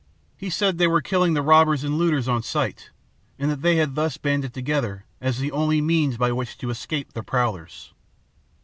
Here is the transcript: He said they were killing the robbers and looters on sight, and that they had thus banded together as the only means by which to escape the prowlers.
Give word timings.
He 0.35 0.49
said 0.49 0.79
they 0.79 0.87
were 0.87 1.03
killing 1.03 1.35
the 1.35 1.43
robbers 1.43 1.83
and 1.83 1.95
looters 1.95 2.27
on 2.27 2.41
sight, 2.41 2.89
and 3.37 3.51
that 3.51 3.61
they 3.61 3.75
had 3.75 3.93
thus 3.93 4.17
banded 4.17 4.51
together 4.51 5.05
as 5.21 5.37
the 5.37 5.51
only 5.51 5.79
means 5.79 6.17
by 6.17 6.31
which 6.31 6.57
to 6.57 6.71
escape 6.71 7.13
the 7.13 7.21
prowlers. 7.21 7.93